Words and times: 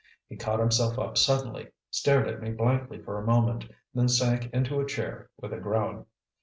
He 0.27 0.35
caught 0.35 0.59
himself 0.59 0.97
up 0.97 1.15
suddenly, 1.15 1.67
stared 1.91 2.27
at 2.27 2.41
me 2.41 2.49
blankly 2.53 3.03
for 3.03 3.19
a 3.19 3.23
moment, 3.27 3.69
then 3.93 4.07
sank 4.09 4.51
into 4.51 4.79
a 4.79 4.87
chair 4.87 5.29
with 5.39 5.53
a 5.53 5.59
groan. 5.59 6.07